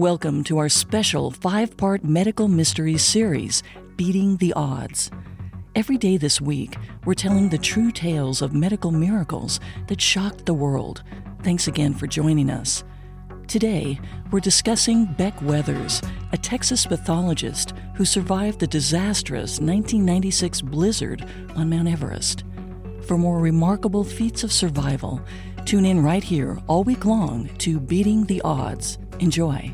Welcome 0.00 0.44
to 0.44 0.56
our 0.56 0.70
special 0.70 1.30
five 1.30 1.76
part 1.76 2.04
medical 2.04 2.48
mysteries 2.48 3.04
series, 3.04 3.62
Beating 3.96 4.38
the 4.38 4.54
Odds. 4.54 5.10
Every 5.74 5.98
day 5.98 6.16
this 6.16 6.40
week, 6.40 6.74
we're 7.04 7.12
telling 7.12 7.50
the 7.50 7.58
true 7.58 7.90
tales 7.90 8.40
of 8.40 8.54
medical 8.54 8.92
miracles 8.92 9.60
that 9.88 10.00
shocked 10.00 10.46
the 10.46 10.54
world. 10.54 11.02
Thanks 11.42 11.68
again 11.68 11.92
for 11.92 12.06
joining 12.06 12.48
us. 12.48 12.82
Today, 13.46 14.00
we're 14.30 14.40
discussing 14.40 15.04
Beck 15.04 15.38
Weathers, 15.42 16.00
a 16.32 16.38
Texas 16.38 16.86
pathologist 16.86 17.74
who 17.94 18.06
survived 18.06 18.58
the 18.58 18.66
disastrous 18.66 19.60
1996 19.60 20.62
blizzard 20.62 21.26
on 21.56 21.68
Mount 21.68 21.88
Everest. 21.88 22.44
For 23.06 23.18
more 23.18 23.38
remarkable 23.38 24.04
feats 24.04 24.44
of 24.44 24.50
survival, 24.50 25.20
tune 25.66 25.84
in 25.84 26.02
right 26.02 26.24
here 26.24 26.58
all 26.68 26.84
week 26.84 27.04
long 27.04 27.50
to 27.58 27.78
Beating 27.78 28.24
the 28.24 28.40
Odds. 28.40 28.96
Enjoy. 29.18 29.70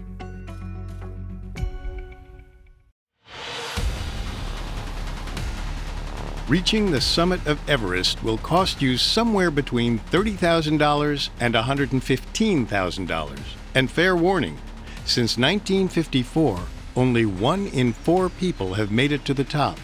Reaching 6.48 6.92
the 6.92 7.00
summit 7.00 7.44
of 7.48 7.58
Everest 7.68 8.22
will 8.22 8.38
cost 8.38 8.80
you 8.80 8.96
somewhere 8.96 9.50
between 9.50 9.98
$30,000 9.98 11.30
and 11.40 11.54
$115,000. 11.56 13.38
And 13.74 13.90
fair 13.90 14.14
warning 14.14 14.56
since 15.04 15.36
1954, 15.36 16.60
only 16.94 17.26
one 17.26 17.66
in 17.66 17.92
four 17.92 18.28
people 18.28 18.74
have 18.74 18.92
made 18.92 19.10
it 19.10 19.24
to 19.24 19.34
the 19.34 19.42
top. 19.42 19.76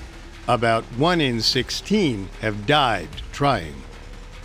About 0.46 0.84
one 0.96 1.20
in 1.20 1.40
16 1.40 2.28
have 2.40 2.64
died 2.64 3.08
trying. 3.32 3.74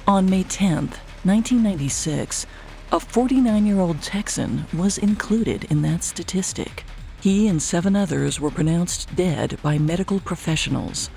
On 0.08 0.28
May 0.28 0.44
10th, 0.44 0.98
1996, 1.24 2.48
a 2.92 3.00
49 3.00 3.66
year 3.68 3.80
old 3.80 4.02
Texan 4.02 4.66
was 4.74 4.98
included 4.98 5.66
in 5.66 5.84
that 5.84 6.04
statistic. 6.04 6.84
He 7.22 7.48
and 7.48 7.62
seven 7.62 7.96
others 7.96 8.40
were 8.40 8.50
pronounced 8.50 9.16
dead 9.16 9.60
by 9.62 9.78
medical 9.78 10.20
professionals. 10.20 11.12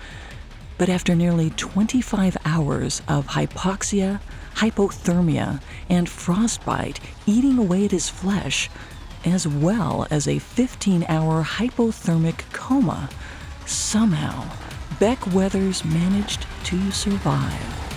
But 0.80 0.88
after 0.88 1.14
nearly 1.14 1.50
25 1.50 2.38
hours 2.46 3.02
of 3.06 3.26
hypoxia, 3.26 4.18
hypothermia, 4.54 5.60
and 5.90 6.08
frostbite 6.08 6.98
eating 7.26 7.58
away 7.58 7.84
at 7.84 7.90
his 7.90 8.08
flesh, 8.08 8.70
as 9.22 9.46
well 9.46 10.06
as 10.10 10.26
a 10.26 10.38
15 10.38 11.04
hour 11.06 11.44
hypothermic 11.44 12.50
coma, 12.54 13.10
somehow 13.66 14.50
Beck 14.98 15.18
Weathers 15.34 15.84
managed 15.84 16.46
to 16.64 16.90
survive. 16.92 17.89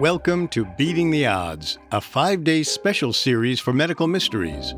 Welcome 0.00 0.48
to 0.48 0.64
Beating 0.64 1.12
the 1.12 1.26
Odds, 1.26 1.78
a 1.92 2.00
five 2.00 2.42
day 2.42 2.64
special 2.64 3.12
series 3.12 3.60
for 3.60 3.72
medical 3.72 4.08
mysteries. 4.08 4.74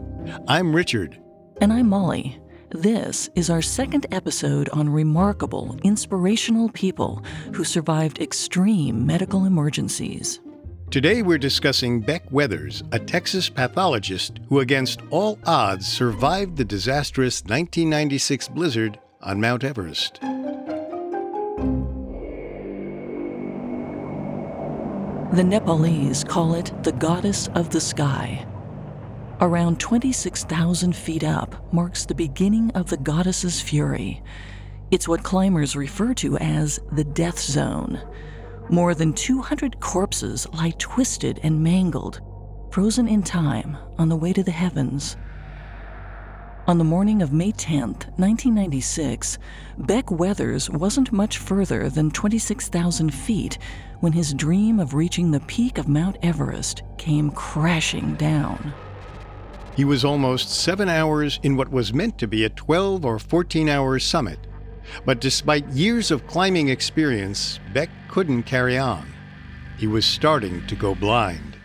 I'm 0.46 0.76
Richard. 0.76 1.18
And 1.62 1.72
I'm 1.72 1.88
Molly. 1.88 2.38
This 2.68 3.30
is 3.34 3.48
our 3.48 3.62
second 3.62 4.04
episode 4.12 4.68
on 4.74 4.90
remarkable, 4.90 5.78
inspirational 5.82 6.68
people 6.68 7.24
who 7.54 7.64
survived 7.64 8.20
extreme 8.20 9.06
medical 9.06 9.46
emergencies. 9.46 10.40
Today 10.90 11.22
we're 11.22 11.38
discussing 11.38 12.02
Beck 12.02 12.30
Weathers, 12.30 12.82
a 12.92 12.98
Texas 12.98 13.48
pathologist 13.48 14.40
who, 14.50 14.60
against 14.60 15.00
all 15.08 15.38
odds, 15.46 15.86
survived 15.86 16.58
the 16.58 16.64
disastrous 16.64 17.42
1996 17.44 18.48
blizzard 18.48 19.00
on 19.22 19.40
Mount 19.40 19.64
Everest. 19.64 20.20
The 25.36 25.44
Nepalese 25.44 26.24
call 26.24 26.54
it 26.54 26.72
the 26.82 26.92
goddess 26.92 27.48
of 27.48 27.68
the 27.68 27.78
sky. 27.78 28.46
Around 29.38 29.78
26,000 29.78 30.96
feet 30.96 31.24
up 31.24 31.70
marks 31.74 32.06
the 32.06 32.14
beginning 32.14 32.70
of 32.70 32.88
the 32.88 32.96
goddess's 32.96 33.60
fury. 33.60 34.22
It's 34.90 35.06
what 35.06 35.22
climbers 35.22 35.76
refer 35.76 36.14
to 36.14 36.38
as 36.38 36.80
the 36.92 37.04
death 37.04 37.38
zone. 37.38 38.00
More 38.70 38.94
than 38.94 39.12
200 39.12 39.78
corpses 39.78 40.48
lie 40.54 40.72
twisted 40.78 41.38
and 41.42 41.62
mangled, 41.62 42.22
frozen 42.70 43.06
in 43.06 43.22
time 43.22 43.76
on 43.98 44.08
the 44.08 44.16
way 44.16 44.32
to 44.32 44.42
the 44.42 44.50
heavens. 44.52 45.18
On 46.68 46.78
the 46.78 46.84
morning 46.84 47.22
of 47.22 47.32
May 47.32 47.52
10, 47.52 47.80
1996, 48.16 49.38
Beck 49.78 50.10
Weathers 50.10 50.68
wasn't 50.68 51.12
much 51.12 51.38
further 51.38 51.88
than 51.88 52.10
26,000 52.10 53.14
feet 53.14 53.58
when 54.00 54.12
his 54.12 54.34
dream 54.34 54.80
of 54.80 54.92
reaching 54.92 55.30
the 55.30 55.38
peak 55.40 55.78
of 55.78 55.86
Mount 55.86 56.16
Everest 56.24 56.82
came 56.98 57.30
crashing 57.30 58.16
down. 58.16 58.74
He 59.76 59.84
was 59.84 60.04
almost 60.04 60.50
seven 60.50 60.88
hours 60.88 61.38
in 61.44 61.56
what 61.56 61.70
was 61.70 61.94
meant 61.94 62.18
to 62.18 62.26
be 62.26 62.42
a 62.42 62.50
12 62.50 63.04
or 63.04 63.20
14 63.20 63.68
hour 63.68 64.00
summit. 64.00 64.40
But 65.04 65.20
despite 65.20 65.68
years 65.68 66.10
of 66.10 66.26
climbing 66.26 66.70
experience, 66.70 67.60
Beck 67.74 67.90
couldn't 68.08 68.42
carry 68.42 68.76
on. 68.76 69.06
He 69.78 69.86
was 69.86 70.04
starting 70.04 70.66
to 70.66 70.74
go 70.74 70.96
blind. 70.96 71.56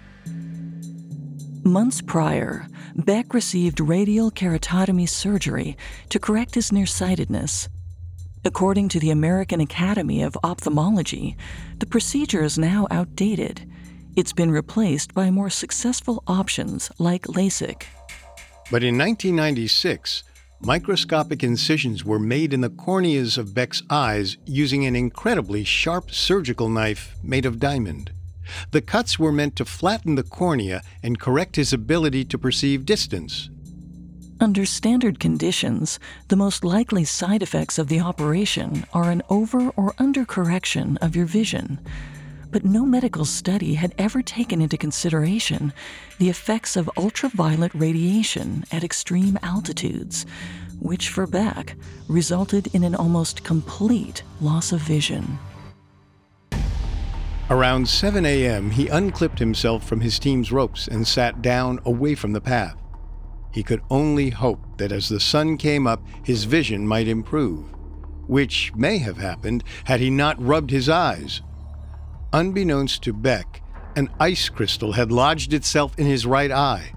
Months 1.63 2.01
prior, 2.01 2.67
Beck 2.95 3.33
received 3.33 3.79
radial 3.79 4.31
keratotomy 4.31 5.07
surgery 5.07 5.77
to 6.09 6.19
correct 6.19 6.55
his 6.55 6.71
nearsightedness 6.71 7.69
According 8.43 8.89
to 8.89 8.99
the 8.99 9.11
American 9.11 9.61
Academy 9.61 10.23
of 10.23 10.35
Ophthalmology, 10.43 11.37
the 11.77 11.85
procedure 11.85 12.43
is 12.43 12.57
now 12.57 12.87
outdated. 12.89 13.69
It's 14.15 14.33
been 14.33 14.49
replaced 14.49 15.13
by 15.13 15.29
more 15.29 15.51
successful 15.51 16.23
options 16.25 16.91
like 16.97 17.27
LASIK. 17.27 17.83
But 18.71 18.83
in 18.83 18.97
1996, 18.97 20.23
microscopic 20.59 21.43
incisions 21.43 22.03
were 22.03 22.17
made 22.17 22.51
in 22.51 22.61
the 22.61 22.71
corneas 22.71 23.37
of 23.37 23.53
Beck's 23.53 23.83
eyes 23.91 24.37
using 24.47 24.87
an 24.87 24.95
incredibly 24.95 25.63
sharp 25.63 26.09
surgical 26.09 26.67
knife 26.67 27.15
made 27.21 27.45
of 27.45 27.59
diamond. 27.59 28.11
The 28.71 28.81
cuts 28.81 29.17
were 29.17 29.31
meant 29.31 29.55
to 29.57 29.65
flatten 29.65 30.15
the 30.15 30.23
cornea 30.23 30.81
and 31.03 31.19
correct 31.19 31.55
his 31.55 31.73
ability 31.73 32.25
to 32.25 32.37
perceive 32.37 32.85
distance. 32.85 33.49
Under 34.39 34.65
standard 34.65 35.19
conditions, 35.19 35.99
the 36.29 36.35
most 36.35 36.63
likely 36.63 37.05
side 37.05 37.43
effects 37.43 37.77
of 37.77 37.89
the 37.89 37.99
operation 37.99 38.85
are 38.91 39.11
an 39.11 39.21
over 39.29 39.69
or 39.69 39.93
under 39.99 40.25
correction 40.25 40.97
of 40.97 41.15
your 41.15 41.27
vision. 41.27 41.79
But 42.49 42.65
no 42.65 42.83
medical 42.83 43.23
study 43.23 43.75
had 43.75 43.93
ever 43.99 44.23
taken 44.23 44.59
into 44.59 44.77
consideration 44.77 45.71
the 46.17 46.29
effects 46.29 46.75
of 46.75 46.89
ultraviolet 46.97 47.71
radiation 47.75 48.65
at 48.71 48.83
extreme 48.83 49.37
altitudes, 49.43 50.25
which 50.79 51.09
for 51.09 51.27
Beck 51.27 51.75
resulted 52.07 52.67
in 52.73 52.83
an 52.83 52.95
almost 52.95 53.43
complete 53.43 54.23
loss 54.41 54.71
of 54.71 54.81
vision. 54.81 55.37
Around 57.51 57.89
7 57.89 58.25
a.m., 58.25 58.71
he 58.71 58.87
unclipped 58.87 59.39
himself 59.39 59.85
from 59.85 59.99
his 59.99 60.19
team's 60.19 60.53
ropes 60.53 60.87
and 60.87 61.05
sat 61.05 61.41
down 61.41 61.81
away 61.83 62.15
from 62.15 62.31
the 62.31 62.39
path. 62.39 62.77
He 63.51 63.61
could 63.61 63.81
only 63.89 64.29
hope 64.29 64.77
that 64.77 64.93
as 64.93 65.09
the 65.09 65.19
sun 65.19 65.57
came 65.57 65.85
up, 65.85 66.01
his 66.23 66.45
vision 66.45 66.87
might 66.87 67.09
improve, 67.09 67.65
which 68.25 68.73
may 68.73 68.99
have 68.99 69.17
happened 69.17 69.65
had 69.83 69.99
he 69.99 70.09
not 70.09 70.41
rubbed 70.41 70.71
his 70.71 70.87
eyes. 70.87 71.41
Unbeknownst 72.31 73.03
to 73.03 73.11
Beck, 73.11 73.61
an 73.97 74.09
ice 74.17 74.47
crystal 74.47 74.93
had 74.93 75.11
lodged 75.11 75.51
itself 75.51 75.99
in 75.99 76.05
his 76.05 76.25
right 76.25 76.51
eye. 76.51 76.93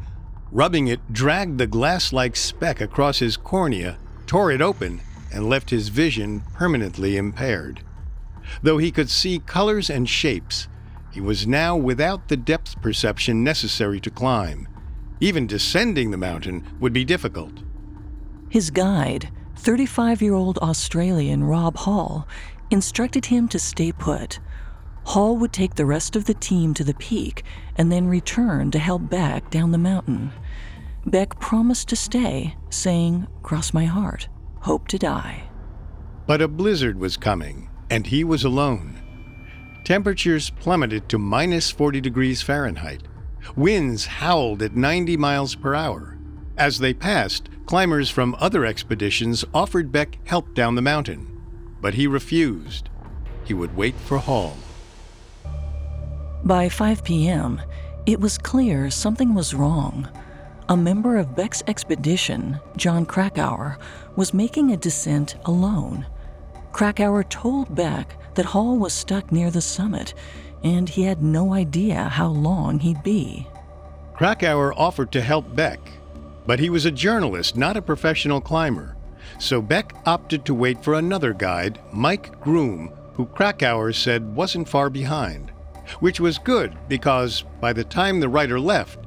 Rubbing 0.52 0.86
it 0.86 1.12
dragged 1.12 1.58
the 1.58 1.66
glass 1.66 2.12
like 2.12 2.36
speck 2.36 2.80
across 2.80 3.18
his 3.18 3.36
cornea, 3.36 3.98
tore 4.24 4.52
it 4.52 4.62
open, 4.62 5.00
and 5.32 5.48
left 5.50 5.70
his 5.70 5.88
vision 5.88 6.44
permanently 6.54 7.16
impaired. 7.16 7.82
Though 8.62 8.78
he 8.78 8.90
could 8.90 9.10
see 9.10 9.38
colors 9.40 9.90
and 9.90 10.08
shapes, 10.08 10.68
he 11.10 11.20
was 11.20 11.46
now 11.46 11.76
without 11.76 12.28
the 12.28 12.36
depth 12.36 12.80
perception 12.82 13.44
necessary 13.44 14.00
to 14.00 14.10
climb. 14.10 14.68
Even 15.20 15.46
descending 15.46 16.10
the 16.10 16.16
mountain 16.16 16.64
would 16.80 16.92
be 16.92 17.04
difficult. 17.04 17.62
His 18.48 18.70
guide, 18.70 19.30
35 19.56 20.20
year 20.20 20.34
old 20.34 20.58
Australian 20.58 21.44
Rob 21.44 21.76
Hall, 21.76 22.26
instructed 22.70 23.26
him 23.26 23.48
to 23.48 23.58
stay 23.58 23.92
put. 23.92 24.40
Hall 25.04 25.36
would 25.36 25.52
take 25.52 25.74
the 25.74 25.86
rest 25.86 26.16
of 26.16 26.24
the 26.24 26.34
team 26.34 26.74
to 26.74 26.84
the 26.84 26.94
peak 26.94 27.44
and 27.76 27.92
then 27.92 28.08
return 28.08 28.70
to 28.70 28.78
help 28.78 29.08
Beck 29.08 29.50
down 29.50 29.70
the 29.70 29.78
mountain. 29.78 30.32
Beck 31.06 31.38
promised 31.38 31.88
to 31.88 31.96
stay, 31.96 32.56
saying, 32.70 33.26
Cross 33.42 33.74
my 33.74 33.84
heart, 33.84 34.28
hope 34.60 34.88
to 34.88 34.98
die. 34.98 35.44
But 36.26 36.40
a 36.40 36.48
blizzard 36.48 36.98
was 36.98 37.18
coming, 37.18 37.68
and 37.90 38.06
he 38.06 38.24
was 38.24 38.44
alone. 38.44 39.00
Temperatures 39.84 40.50
plummeted 40.50 41.08
to 41.08 41.18
minus 41.18 41.70
40 41.70 42.00
degrees 42.00 42.42
Fahrenheit. 42.42 43.02
Winds 43.54 44.06
howled 44.06 44.62
at 44.62 44.74
90 44.74 45.16
miles 45.16 45.54
per 45.54 45.74
hour. 45.74 46.16
As 46.56 46.78
they 46.78 46.94
passed, 46.94 47.48
climbers 47.66 48.08
from 48.08 48.36
other 48.38 48.64
expeditions 48.64 49.44
offered 49.52 49.92
Beck 49.92 50.18
help 50.24 50.54
down 50.54 50.74
the 50.74 50.82
mountain, 50.82 51.26
but 51.80 51.94
he 51.94 52.06
refused. 52.06 52.88
He 53.44 53.52
would 53.52 53.76
wait 53.76 53.94
for 53.96 54.18
Hall. 54.18 54.56
By 56.44 56.68
5 56.68 57.04
p.m., 57.04 57.60
it 58.06 58.20
was 58.20 58.38
clear 58.38 58.90
something 58.90 59.34
was 59.34 59.54
wrong. 59.54 60.08
A 60.68 60.76
member 60.76 61.16
of 61.16 61.36
Beck's 61.36 61.62
expedition, 61.66 62.58
Jon 62.76 63.04
Krakauer, 63.04 63.78
was 64.16 64.32
making 64.32 64.72
a 64.72 64.76
descent 64.76 65.36
alone. 65.44 66.06
Krakauer 66.74 67.22
told 67.22 67.72
Beck 67.72 68.16
that 68.34 68.46
Hall 68.46 68.76
was 68.76 68.92
stuck 68.92 69.30
near 69.30 69.48
the 69.48 69.60
summit, 69.60 70.12
and 70.64 70.88
he 70.88 71.04
had 71.04 71.22
no 71.22 71.54
idea 71.54 72.08
how 72.08 72.26
long 72.26 72.80
he'd 72.80 73.00
be. 73.04 73.46
Krakauer 74.12 74.74
offered 74.74 75.12
to 75.12 75.20
help 75.20 75.54
Beck, 75.54 75.78
but 76.46 76.58
he 76.58 76.70
was 76.70 76.84
a 76.84 76.90
journalist, 76.90 77.56
not 77.56 77.76
a 77.76 77.82
professional 77.82 78.40
climber. 78.40 78.96
So 79.38 79.62
Beck 79.62 79.94
opted 80.04 80.44
to 80.46 80.54
wait 80.54 80.82
for 80.82 80.94
another 80.94 81.32
guide, 81.32 81.78
Mike 81.92 82.40
Groom, 82.40 82.90
who 83.12 83.26
Krakauer 83.26 83.92
said 83.92 84.34
wasn't 84.34 84.68
far 84.68 84.90
behind, 84.90 85.52
which 86.00 86.18
was 86.18 86.38
good 86.38 86.76
because 86.88 87.44
by 87.60 87.72
the 87.72 87.84
time 87.84 88.18
the 88.18 88.28
writer 88.28 88.58
left, 88.58 88.98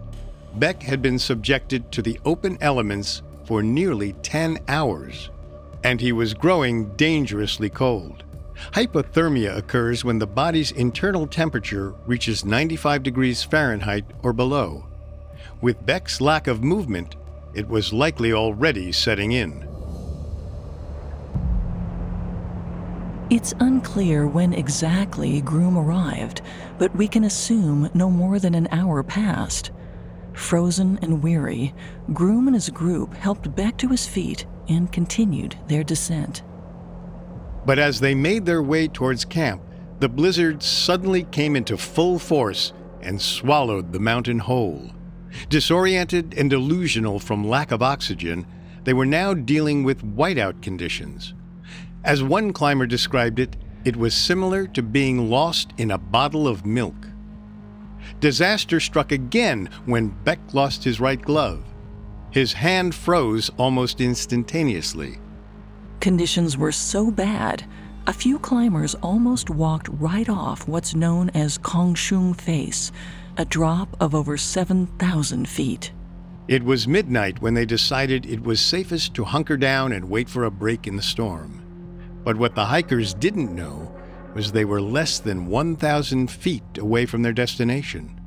Beck 0.56 0.82
had 0.82 1.02
been 1.02 1.20
subjected 1.20 1.92
to 1.92 2.02
the 2.02 2.18
open 2.24 2.58
elements 2.62 3.24
for 3.44 3.62
nearly 3.62 4.14
10 4.24 4.58
hours, 4.70 5.32
and 5.84 6.02
he 6.02 6.12
was 6.12 6.34
growing 6.34 6.96
dangerously 6.96 7.70
cold. 7.70 8.24
Hypothermia 8.74 9.56
occurs 9.56 10.04
when 10.04 10.20
the 10.20 10.28
body's 10.28 10.72
internal 10.72 11.28
temperature 11.28 11.94
reaches 12.06 12.44
95 12.44 13.04
degrees 13.04 13.44
Fahrenheit 13.44 14.06
or 14.24 14.34
below. 14.34 14.86
With 15.62 15.86
Beck's 15.86 16.22
lack 16.22 16.48
of 16.48 16.64
movement, 16.64 17.16
it 17.54 17.68
was 17.68 17.94
likely 17.94 18.34
already 18.34 18.92
setting 18.92 19.32
in. 19.32 19.68
It's 23.30 23.54
unclear 23.60 24.26
when 24.26 24.54
exactly 24.54 25.42
Groom 25.42 25.78
arrived, 25.78 26.42
but 26.78 26.96
we 26.96 27.08
can 27.08 27.26
assume 27.26 27.90
no 27.94 28.10
more 28.10 28.40
than 28.40 28.56
an 28.56 28.70
hour 28.72 29.04
passed. 29.04 29.72
Frozen 30.34 31.00
and 31.02 31.22
weary, 31.22 31.74
Groom 32.14 32.48
and 32.48 32.56
his 32.56 32.70
group 32.70 33.14
helped 33.16 33.54
Beck 33.56 33.78
to 33.78 33.90
his 33.90 34.08
feet 34.08 34.46
and 34.70 34.92
continued 34.92 35.58
their 35.68 35.84
descent. 35.84 36.44
But 37.66 37.80
as 37.80 38.00
they 38.00 38.16
made 38.16 38.46
their 38.46 38.64
way 38.64 38.88
towards 38.88 39.26
camp, 39.26 39.62
the 40.00 40.10
blizzard 40.10 40.62
suddenly 40.64 41.24
came 41.24 41.56
into 41.56 41.78
full 41.78 42.20
force 42.20 42.74
and 43.02 43.22
swallowed 43.22 43.92
the 43.92 44.00
mountain 44.00 44.40
whole. 44.40 44.92
Disoriented 45.50 46.34
and 46.38 46.50
delusional 46.50 47.20
from 47.20 47.48
lack 47.48 47.72
of 47.72 47.82
oxygen, 47.82 48.46
they 48.84 48.94
were 48.94 49.06
now 49.06 49.34
dealing 49.34 49.84
with 49.84 50.16
whiteout 50.16 50.62
conditions. 50.62 51.34
As 52.04 52.24
one 52.24 52.54
climber 52.54 52.86
described 52.86 53.40
it, 53.40 53.58
it 53.84 53.96
was 53.96 54.14
similar 54.14 54.68
to 54.68 54.82
being 54.82 55.30
lost 55.30 55.74
in 55.78 55.92
a 55.92 55.98
bottle 55.98 56.48
of 56.48 56.66
milk. 56.66 56.96
Disaster 58.20 58.80
struck 58.80 59.12
again 59.12 59.70
when 59.86 60.16
Beck 60.24 60.40
lost 60.54 60.84
his 60.84 61.00
right 61.00 61.22
glove. 61.22 61.64
His 62.32 62.54
hand 62.54 62.94
froze 62.94 63.50
almost 63.58 64.02
instantaneously. 64.02 65.20
Conditions 66.00 66.58
were 66.58 66.72
so 66.72 67.10
bad, 67.10 67.64
a 68.06 68.14
few 68.14 68.40
climbers 68.40 68.96
almost 68.96 69.50
walked 69.50 69.90
right 69.90 70.30
off 70.30 70.68
what's 70.68 70.96
known 70.96 71.30
as 71.32 71.58
Kangshung 71.58 72.40
Face, 72.40 72.92
a 73.38 73.44
drop 73.44 73.98
of 74.00 74.16
over 74.16 74.38
7,000 74.38 75.48
feet. 75.48 75.92
It 76.48 76.64
was 76.64 76.88
midnight 76.88 77.42
when 77.42 77.54
they 77.54 77.66
decided 77.66 78.26
it 78.26 78.42
was 78.42 78.62
safest 78.62 79.14
to 79.16 79.26
hunker 79.26 79.58
down 79.58 79.92
and 79.92 80.10
wait 80.10 80.30
for 80.30 80.46
a 80.46 80.52
break 80.52 80.88
in 80.88 80.96
the 80.96 81.02
storm. 81.02 81.62
But 82.24 82.38
what 82.38 82.56
the 82.56 82.66
hikers 82.66 83.14
didn't 83.14 83.54
know 83.54 83.94
was 84.34 84.52
they 84.52 84.64
were 84.64 84.82
less 84.82 85.20
than 85.20 85.48
1,000 85.48 86.32
feet 86.32 86.64
away 86.78 87.06
from 87.06 87.24
their 87.24 87.34
destination. 87.34 88.22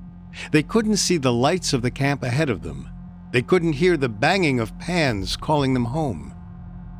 They 0.52 0.62
couldn't 0.62 0.98
see 0.98 1.16
the 1.16 1.32
lights 1.32 1.72
of 1.72 1.80
the 1.80 1.90
camp 1.90 2.22
ahead 2.22 2.50
of 2.50 2.62
them. 2.62 2.88
They 3.32 3.42
couldn't 3.42 3.74
hear 3.74 3.96
the 3.96 4.08
banging 4.08 4.58
of 4.60 4.76
pans 4.78 5.36
calling 5.36 5.74
them 5.74 5.84
home. 5.84 6.34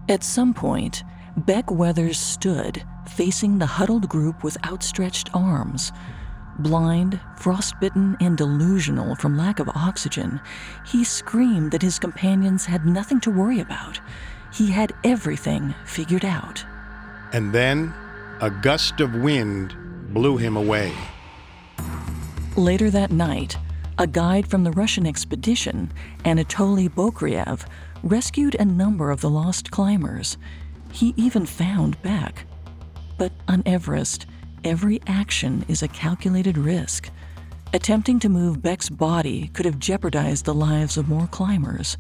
At 0.09 0.23
some 0.23 0.55
point, 0.55 1.03
Beck 1.37 1.71
Weathers 1.71 2.19
stood, 2.19 2.82
facing 3.09 3.59
the 3.59 3.67
huddled 3.67 4.09
group 4.09 4.44
with 4.44 4.56
outstretched 4.67 5.31
arms. 5.35 5.93
Blind, 6.59 7.21
frostbitten, 7.37 8.17
and 8.21 8.37
delusional 8.37 9.15
from 9.17 9.37
lack 9.37 9.61
of 9.61 9.69
oxygen, 9.71 10.41
he 10.87 11.05
screamed 11.05 11.73
that 11.73 11.82
his 11.82 11.99
companions 11.99 12.67
had 12.67 12.87
nothing 12.87 13.21
to 13.21 13.31
worry 13.31 13.61
about. 13.61 14.00
He 14.53 14.71
had 14.71 14.93
everything 15.05 15.75
figured 15.85 16.25
out. 16.25 16.65
And 17.32 17.53
then 17.53 17.94
a 18.41 18.50
gust 18.50 19.00
of 19.00 19.15
wind 19.15 19.75
blew 20.12 20.37
him 20.37 20.56
away. 20.56 20.93
Later 22.56 22.91
that 22.91 23.12
night, 23.12 23.56
a 24.00 24.06
guide 24.06 24.47
from 24.47 24.64
the 24.64 24.73
Russian 24.73 25.06
expedition, 25.06 25.93
Anatoly 26.25 26.88
Boukreev, 26.88 27.67
rescued 28.02 28.55
a 28.55 28.64
number 28.64 29.11
of 29.11 29.20
the 29.20 29.29
lost 29.29 29.70
climbers. 29.70 30.38
He 30.91 31.12
even 31.19 31.44
found 31.44 32.00
Beck. 32.00 32.47
But 33.19 33.31
on 33.47 33.62
Everest, 33.67 34.25
every 34.64 35.02
action 35.06 35.67
is 35.69 35.82
a 35.82 35.88
calculated 35.88 36.56
risk. 36.56 37.11
Attempting 37.75 38.19
to 38.20 38.31
move 38.31 38.62
Beck's 38.62 38.88
body 38.88 39.49
could 39.49 39.67
have 39.67 39.79
jeopardized 39.79 40.46
the 40.46 40.55
lives 40.55 40.96
of 40.96 41.11
more 41.11 41.26
climbers. 41.26 41.99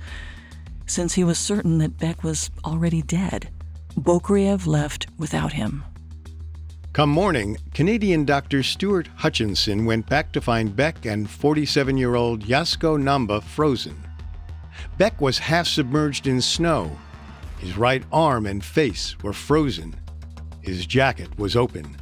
Since 0.86 1.12
he 1.12 1.22
was 1.22 1.38
certain 1.38 1.76
that 1.78 1.98
Beck 1.98 2.24
was 2.24 2.50
already 2.64 3.02
dead, 3.02 3.50
Boukreev 3.94 4.66
left 4.66 5.06
without 5.18 5.52
him. 5.52 5.84
Come 6.92 7.10
morning, 7.10 7.56
Canadian 7.72 8.24
doctor 8.24 8.64
Stuart 8.64 9.08
Hutchinson 9.14 9.84
went 9.84 10.08
back 10.08 10.32
to 10.32 10.40
find 10.40 10.74
Beck 10.74 11.06
and 11.06 11.30
47 11.30 11.96
year 11.96 12.16
old 12.16 12.44
Yasuko 12.44 13.00
Namba 13.00 13.40
frozen. 13.40 13.96
Beck 14.98 15.20
was 15.20 15.38
half 15.38 15.68
submerged 15.68 16.26
in 16.26 16.40
snow. 16.40 16.90
His 17.60 17.76
right 17.78 18.02
arm 18.12 18.44
and 18.44 18.64
face 18.64 19.16
were 19.22 19.32
frozen. 19.32 19.94
His 20.62 20.84
jacket 20.84 21.38
was 21.38 21.54
open. 21.54 21.96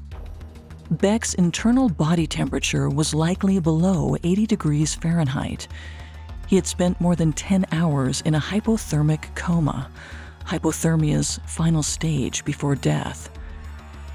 Beck's 0.91 1.35
internal 1.35 1.91
body 1.91 2.27
temperature 2.27 2.89
was 2.89 3.13
likely 3.13 3.61
below 3.61 4.17
80 4.25 4.47
degrees 4.47 4.95
Fahrenheit. 4.95 5.69
He 6.47 6.57
had 6.57 6.67
spent 6.67 6.99
more 6.99 7.15
than 7.15 7.35
10 7.35 7.67
hours 7.73 8.23
in 8.23 8.35
a 8.35 8.41
hypothermic 8.41 9.35
coma, 9.35 9.91
hypothermia's 10.47 11.41
final 11.45 11.83
stage 11.83 12.43
before 12.47 12.75
death. 12.75 13.29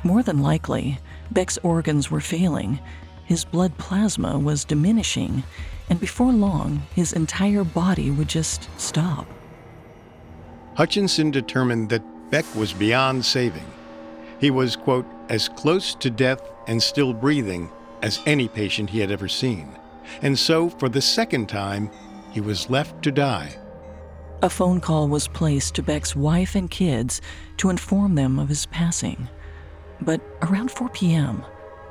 More 0.03 0.21
than 0.21 0.41
likely, 0.41 0.99
Beck's 1.31 1.57
organs 1.63 2.11
were 2.11 2.19
failing, 2.19 2.79
his 3.25 3.45
blood 3.45 3.77
plasma 3.77 4.37
was 4.37 4.65
diminishing, 4.65 5.43
and 5.89 5.99
before 5.99 6.31
long, 6.31 6.83
his 6.93 7.13
entire 7.13 7.63
body 7.63 8.11
would 8.11 8.27
just 8.27 8.69
stop. 8.79 9.25
Hutchinson 10.75 11.31
determined 11.31 11.89
that 11.89 12.03
Beck 12.31 12.45
was 12.55 12.73
beyond 12.73 13.23
saving. 13.23 13.65
He 14.39 14.51
was, 14.51 14.75
quote, 14.75 15.05
as 15.29 15.47
close 15.49 15.95
to 15.95 16.09
death 16.09 16.41
and 16.67 16.81
still 16.81 17.13
breathing 17.13 17.69
as 18.01 18.19
any 18.25 18.47
patient 18.47 18.89
he 18.89 18.99
had 18.99 19.11
ever 19.11 19.29
seen. 19.29 19.69
And 20.21 20.37
so, 20.37 20.69
for 20.69 20.89
the 20.89 21.01
second 21.01 21.47
time, 21.47 21.89
he 22.31 22.41
was 22.41 22.69
left 22.69 23.01
to 23.03 23.11
die. 23.11 23.55
A 24.41 24.49
phone 24.49 24.81
call 24.81 25.07
was 25.07 25.29
placed 25.29 25.75
to 25.75 25.83
Beck's 25.83 26.15
wife 26.15 26.55
and 26.55 26.69
kids 26.69 27.21
to 27.57 27.69
inform 27.69 28.15
them 28.15 28.39
of 28.39 28.49
his 28.49 28.65
passing. 28.65 29.29
But 30.03 30.21
around 30.41 30.69
4 30.69 30.89
p.m., 30.89 31.45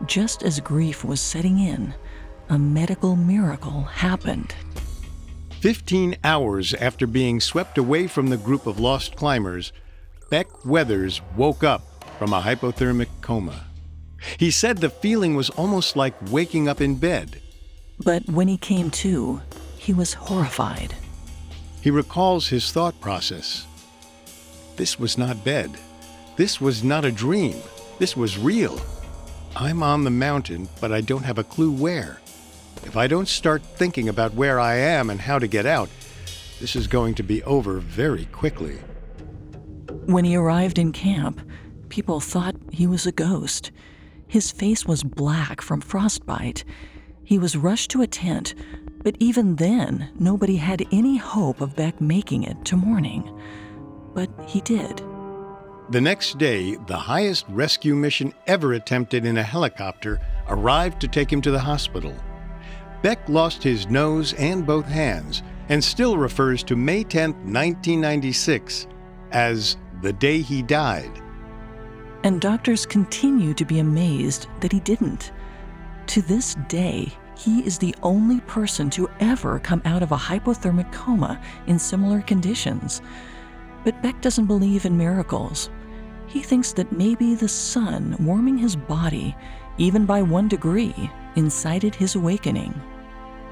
just 0.06 0.42
as 0.42 0.60
grief 0.60 1.04
was 1.04 1.20
setting 1.20 1.58
in, 1.58 1.94
a 2.50 2.58
medical 2.58 3.16
miracle 3.16 3.82
happened. 3.82 4.54
Fifteen 5.60 6.16
hours 6.24 6.74
after 6.74 7.06
being 7.06 7.40
swept 7.40 7.78
away 7.78 8.06
from 8.08 8.26
the 8.26 8.36
group 8.36 8.66
of 8.66 8.80
lost 8.80 9.16
climbers, 9.16 9.72
Beck 10.28 10.64
Weathers 10.66 11.22
woke 11.36 11.64
up 11.64 12.04
from 12.18 12.32
a 12.32 12.42
hypothermic 12.42 13.08
coma. 13.20 13.64
He 14.38 14.50
said 14.50 14.78
the 14.78 14.90
feeling 14.90 15.34
was 15.34 15.50
almost 15.50 15.96
like 15.96 16.14
waking 16.30 16.68
up 16.68 16.80
in 16.80 16.96
bed. 16.96 17.40
But 18.04 18.28
when 18.28 18.48
he 18.48 18.58
came 18.58 18.90
to, 18.90 19.40
he 19.78 19.92
was 19.94 20.14
horrified. 20.14 20.94
He 21.80 21.90
recalls 21.90 22.48
his 22.48 22.72
thought 22.72 23.00
process. 23.00 23.66
This 24.76 24.98
was 24.98 25.16
not 25.16 25.44
bed. 25.44 25.70
This 26.36 26.60
was 26.60 26.82
not 26.82 27.04
a 27.04 27.12
dream. 27.12 27.56
This 28.02 28.16
was 28.16 28.36
real. 28.36 28.80
I'm 29.54 29.80
on 29.80 30.02
the 30.02 30.10
mountain, 30.10 30.68
but 30.80 30.90
I 30.90 31.02
don't 31.02 31.22
have 31.22 31.38
a 31.38 31.44
clue 31.44 31.70
where. 31.70 32.18
If 32.82 32.96
I 32.96 33.06
don't 33.06 33.28
start 33.28 33.62
thinking 33.62 34.08
about 34.08 34.34
where 34.34 34.58
I 34.58 34.74
am 34.74 35.08
and 35.08 35.20
how 35.20 35.38
to 35.38 35.46
get 35.46 35.66
out, 35.66 35.88
this 36.58 36.74
is 36.74 36.88
going 36.88 37.14
to 37.14 37.22
be 37.22 37.44
over 37.44 37.78
very 37.78 38.24
quickly. 38.24 38.78
When 40.06 40.24
he 40.24 40.34
arrived 40.34 40.80
in 40.80 40.90
camp, 40.90 41.48
people 41.90 42.18
thought 42.18 42.56
he 42.72 42.88
was 42.88 43.06
a 43.06 43.12
ghost. 43.12 43.70
His 44.26 44.50
face 44.50 44.84
was 44.84 45.04
black 45.04 45.60
from 45.60 45.80
frostbite. 45.80 46.64
He 47.22 47.38
was 47.38 47.56
rushed 47.56 47.92
to 47.92 48.02
a 48.02 48.08
tent, 48.08 48.56
but 49.04 49.14
even 49.20 49.54
then, 49.54 50.10
nobody 50.18 50.56
had 50.56 50.84
any 50.90 51.18
hope 51.18 51.60
of 51.60 51.76
Beck 51.76 52.00
making 52.00 52.42
it 52.42 52.64
to 52.64 52.76
morning. 52.76 53.32
But 54.12 54.28
he 54.48 54.60
did. 54.60 55.00
The 55.92 56.00
next 56.00 56.38
day, 56.38 56.76
the 56.86 56.96
highest 56.96 57.44
rescue 57.50 57.94
mission 57.94 58.32
ever 58.46 58.72
attempted 58.72 59.26
in 59.26 59.36
a 59.36 59.42
helicopter 59.42 60.18
arrived 60.48 61.02
to 61.02 61.06
take 61.06 61.30
him 61.30 61.42
to 61.42 61.50
the 61.50 61.58
hospital. 61.58 62.16
Beck 63.02 63.28
lost 63.28 63.62
his 63.62 63.86
nose 63.88 64.32
and 64.38 64.66
both 64.66 64.86
hands 64.86 65.42
and 65.68 65.84
still 65.84 66.16
refers 66.16 66.62
to 66.62 66.76
May 66.76 67.04
10, 67.04 67.32
1996, 67.32 68.86
as 69.32 69.76
the 70.00 70.14
day 70.14 70.40
he 70.40 70.62
died. 70.62 71.20
And 72.24 72.40
doctors 72.40 72.86
continue 72.86 73.52
to 73.52 73.64
be 73.66 73.78
amazed 73.78 74.46
that 74.60 74.72
he 74.72 74.80
didn't. 74.80 75.30
To 76.06 76.22
this 76.22 76.54
day, 76.68 77.12
he 77.36 77.60
is 77.66 77.76
the 77.76 77.94
only 78.02 78.40
person 78.40 78.88
to 78.90 79.10
ever 79.20 79.58
come 79.58 79.82
out 79.84 80.02
of 80.02 80.12
a 80.12 80.16
hypothermic 80.16 80.90
coma 80.90 81.38
in 81.66 81.78
similar 81.78 82.22
conditions. 82.22 83.02
But 83.84 84.00
Beck 84.00 84.22
doesn't 84.22 84.46
believe 84.46 84.86
in 84.86 84.96
miracles. 84.96 85.68
He 86.32 86.40
thinks 86.40 86.72
that 86.72 86.90
maybe 86.90 87.34
the 87.34 87.46
sun 87.46 88.16
warming 88.18 88.56
his 88.56 88.74
body, 88.74 89.36
even 89.76 90.06
by 90.06 90.22
one 90.22 90.48
degree, 90.48 91.10
incited 91.36 91.94
his 91.94 92.14
awakening. 92.14 92.72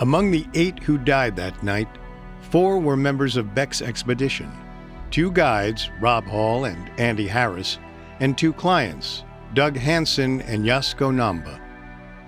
Among 0.00 0.30
the 0.30 0.46
eight 0.54 0.82
who 0.82 0.96
died 0.96 1.36
that 1.36 1.62
night, 1.62 1.88
four 2.40 2.78
were 2.78 2.96
members 2.96 3.36
of 3.36 3.54
Beck's 3.54 3.82
expedition 3.82 4.50
two 5.10 5.30
guides, 5.32 5.90
Rob 6.00 6.24
Hall 6.24 6.64
and 6.64 6.90
Andy 6.98 7.26
Harris, 7.26 7.78
and 8.20 8.38
two 8.38 8.52
clients, 8.52 9.24
Doug 9.52 9.76
Hansen 9.76 10.40
and 10.42 10.64
Yasuko 10.64 11.12
Namba. 11.12 11.60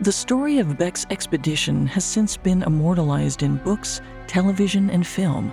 The 0.00 0.12
story 0.12 0.58
of 0.58 0.76
Beck's 0.76 1.06
expedition 1.08 1.86
has 1.86 2.04
since 2.04 2.36
been 2.36 2.62
immortalized 2.64 3.42
in 3.42 3.56
books, 3.56 4.02
television, 4.26 4.90
and 4.90 5.06
film, 5.06 5.50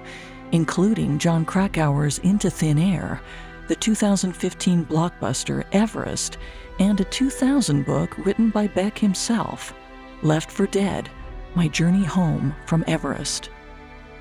including 0.51 1.19
Jon 1.19 1.45
Krakauer's 1.45 2.17
Into 2.19 2.49
Thin 2.49 2.79
Air, 2.79 3.21
the 3.69 3.75
2015 3.75 4.83
blockbuster 4.85 5.63
Everest, 5.71 6.39
and 6.79 6.99
a 6.99 7.03
2000 7.05 7.85
book 7.85 8.17
written 8.25 8.49
by 8.49 8.65
Beck 8.65 8.97
himself, 8.97 9.75
Left 10.23 10.49
for 10.51 10.65
Dead 10.65 11.07
My 11.53 11.67
Journey 11.67 12.03
Home 12.03 12.55
from 12.65 12.83
Everest. 12.87 13.51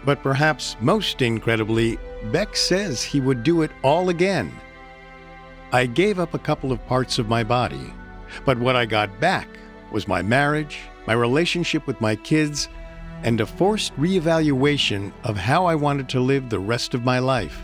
But 0.05 0.23
perhaps 0.23 0.77
most 0.81 1.23
incredibly, 1.23 1.99
Beck 2.31 2.57
says 2.57 3.03
he 3.03 3.21
would 3.21 3.43
do 3.43 3.63
it 3.63 3.71
all 3.83 4.11
again. 4.11 4.53
I 5.73 5.87
gave 5.87 6.19
up 6.19 6.35
a 6.35 6.39
couple 6.39 6.71
of 6.71 6.87
parts 6.87 7.19
of 7.19 7.31
my 7.31 7.43
body, 7.43 7.93
but 8.45 8.59
what 8.59 8.77
I 8.77 8.85
got 8.85 9.19
back 9.19 9.49
was 9.91 10.07
my 10.07 10.21
marriage, 10.21 10.81
my 11.07 11.15
relationship 11.15 11.87
with 11.87 11.99
my 12.03 12.17
kids, 12.17 12.69
and 13.23 13.41
a 13.41 13.47
forced 13.47 13.97
reevaluation 13.97 15.11
of 15.25 15.39
how 15.39 15.65
I 15.65 15.75
wanted 15.75 16.07
to 16.11 16.21
live 16.21 16.51
the 16.51 16.61
rest 16.61 16.93
of 16.93 17.03
my 17.03 17.19
life. 17.19 17.63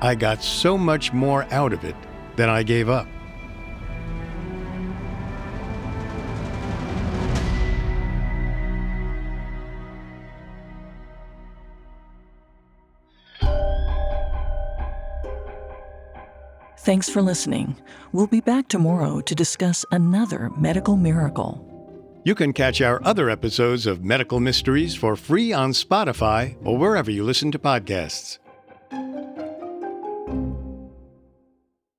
I 0.00 0.14
got 0.14 0.42
so 0.42 0.78
much 0.78 1.12
more 1.12 1.46
out 1.50 1.72
of 1.72 1.84
it 1.84 1.96
than 2.36 2.48
I 2.48 2.62
gave 2.62 2.88
up. 2.88 3.06
Thanks 16.88 17.10
for 17.10 17.20
listening. 17.20 17.76
We'll 18.12 18.28
be 18.28 18.40
back 18.40 18.68
tomorrow 18.68 19.20
to 19.20 19.34
discuss 19.34 19.84
another 19.90 20.48
medical 20.56 20.96
miracle. 20.96 21.62
You 22.24 22.34
can 22.34 22.54
catch 22.54 22.80
our 22.80 22.98
other 23.04 23.28
episodes 23.28 23.84
of 23.84 24.04
Medical 24.04 24.40
Mysteries 24.40 24.94
for 24.94 25.14
free 25.14 25.52
on 25.52 25.72
Spotify 25.72 26.56
or 26.64 26.78
wherever 26.78 27.10
you 27.10 27.24
listen 27.24 27.50
to 27.52 27.58
podcasts. 27.58 28.38